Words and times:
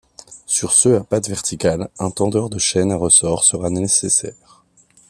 Sur 0.47 0.71
ceux 0.73 0.95
à 0.97 1.03
pattes 1.03 1.29
verticales, 1.29 1.87
un 1.99 2.09
tendeur 2.09 2.49
de 2.49 2.57
chaîne 2.57 2.91
à 2.91 2.95
ressort 2.95 3.43
sera 3.43 3.69
nécessaire. 3.69 4.65